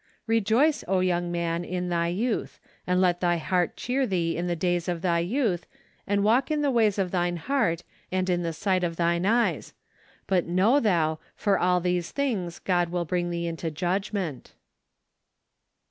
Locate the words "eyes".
9.27-9.75